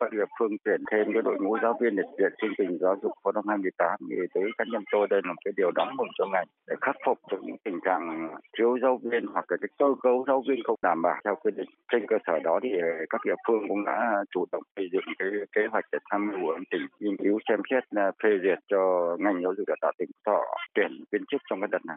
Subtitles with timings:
[0.00, 2.78] các địa phương tuyển thêm cái đội ngũ giáo viên để thực hiện chương trình
[2.80, 5.70] giáo dục phổ thông 2018 thì tới cá nhân tôi đây là một cái điều
[5.70, 8.28] đóng mừng cho ngành để khắc phục được những tình trạng
[8.58, 11.50] thiếu giáo viên hoặc là cái cơ cấu giáo viên không đảm bảo theo quy
[11.56, 11.70] định.
[11.92, 12.70] Trên cơ sở đó thì
[13.10, 16.40] các địa phương cũng đã chủ động xây dựng cái kế hoạch để tham mưu
[16.42, 18.80] của tỉnh nghiên cứu xem xét à, phê duyệt cho
[19.18, 20.40] ngành giáo dục đào tạo tỉnh Thọ
[20.74, 21.96] tuyển viên chức trong cái đợt này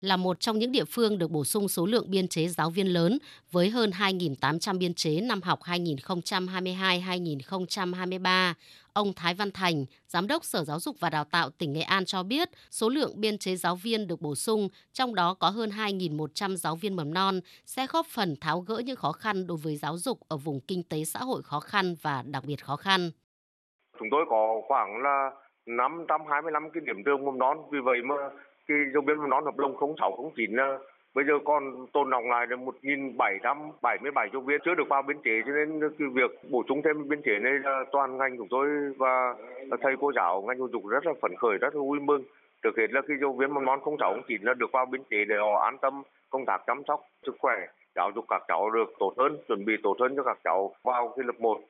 [0.00, 2.86] là một trong những địa phương được bổ sung số lượng biên chế giáo viên
[2.86, 3.18] lớn
[3.52, 8.54] với hơn 2.800 biên chế năm học 2022-2023.
[8.92, 12.04] Ông Thái Văn Thành, Giám đốc Sở Giáo dục và Đào tạo tỉnh Nghệ An
[12.04, 15.70] cho biết số lượng biên chế giáo viên được bổ sung, trong đó có hơn
[15.70, 19.76] 2.100 giáo viên mầm non, sẽ góp phần tháo gỡ những khó khăn đối với
[19.76, 23.10] giáo dục ở vùng kinh tế xã hội khó khăn và đặc biệt khó khăn.
[23.98, 25.30] Chúng tôi có khoảng là
[25.66, 28.14] 525 cái điểm trường mầm non, vì vậy mà
[28.68, 30.78] cái dấu viên mầm non hợp đồng 0609 là
[31.14, 35.42] bây giờ còn tồn đọng lại là 1.777 giáo viên chưa được vào biên chế,
[35.46, 38.68] cho nên cái việc bổ sung thêm biên chế này là toàn ngành của tôi
[38.98, 39.34] và
[39.82, 42.22] thầy cô giáo, ngành giáo dục rất là phấn khởi, rất là vui mừng.
[42.62, 45.36] Thực hiện là cái giáo viên mầm non 0609 là được vào biên chế để
[45.36, 49.12] họ an tâm công tác chăm sóc sức khỏe, giáo dục các cháu được tốt
[49.16, 51.60] hơn, chuẩn bị tốt hơn cho các cháu vào cái lớp 1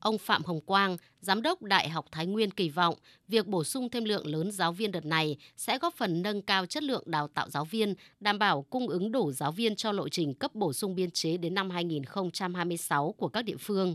[0.00, 2.94] Ông Phạm Hồng Quang, Giám đốc Đại học Thái Nguyên kỳ vọng
[3.28, 6.66] việc bổ sung thêm lượng lớn giáo viên đợt này sẽ góp phần nâng cao
[6.66, 10.08] chất lượng đào tạo giáo viên, đảm bảo cung ứng đủ giáo viên cho lộ
[10.08, 13.94] trình cấp bổ sung biên chế đến năm 2026 của các địa phương.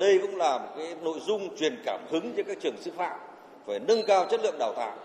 [0.00, 3.20] Đây cũng là một cái nội dung truyền cảm hứng cho các trường sư phạm
[3.66, 4.98] phải nâng cao chất lượng đào tạo.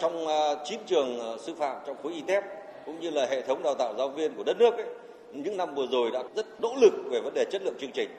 [0.00, 2.44] Trong ờ, 9 trường ờ, sư phạm trong khối ITEP
[2.86, 4.86] cũng như là hệ thống đào tạo giáo viên của đất nước ấy,
[5.32, 8.10] những năm vừa rồi đã rất nỗ lực về vấn đề chất lượng chương trình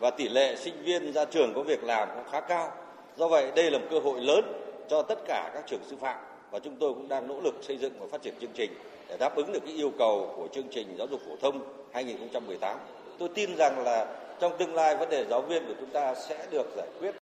[0.00, 2.72] và tỷ lệ sinh viên ra trường có việc làm cũng khá cao.
[3.16, 4.44] Do vậy, đây là một cơ hội lớn
[4.88, 6.18] cho tất cả các trường sư phạm
[6.50, 8.70] và chúng tôi cũng đang nỗ lực xây dựng và phát triển chương trình
[9.08, 11.60] để đáp ứng được cái yêu cầu của chương trình giáo dục phổ thông
[11.92, 12.78] 2018.
[13.18, 14.06] Tôi tin rằng là
[14.40, 17.23] trong tương lai, vấn đề giáo viên của chúng ta sẽ được giải quyết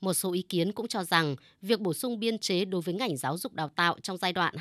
[0.00, 3.16] một số ý kiến cũng cho rằng việc bổ sung biên chế đối với ngành
[3.16, 4.54] giáo dục đào tạo trong giai đoạn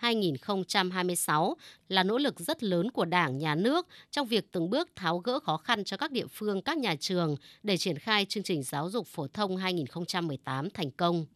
[0.00, 1.54] 2022-2026
[1.88, 5.40] là nỗ lực rất lớn của Đảng, Nhà nước trong việc từng bước tháo gỡ
[5.40, 8.90] khó khăn cho các địa phương, các nhà trường để triển khai chương trình giáo
[8.90, 11.26] dục phổ thông 2018 thành công.